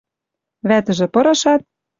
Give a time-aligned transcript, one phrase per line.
[0.69, 1.61] Вӓтӹжӹ пырышат